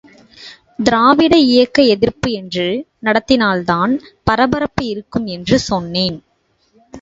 [0.83, 2.65] திராவிட இயக்க எதிர்ப்பு என்று
[2.99, 3.93] நடத்தினால்தான்
[4.23, 6.17] பரபரப்பு இருக்கும் என்று சொன்னேன்.